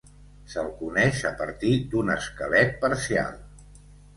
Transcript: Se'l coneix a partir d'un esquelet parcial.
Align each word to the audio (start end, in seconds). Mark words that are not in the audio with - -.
Se'l 0.53 0.69
coneix 0.77 1.19
a 1.31 1.33
partir 1.41 1.73
d'un 1.91 2.11
esquelet 2.17 2.75
parcial. 2.87 3.41